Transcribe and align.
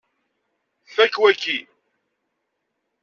Fakk 0.93 1.15
waki! 1.21 1.57